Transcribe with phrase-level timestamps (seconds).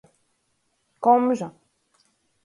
[1.07, 1.49] Komža.